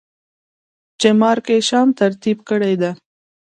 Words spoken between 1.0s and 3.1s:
Mark Isham ترتيب کړې ده.